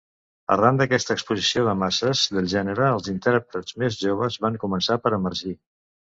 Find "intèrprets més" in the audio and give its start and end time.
3.15-4.01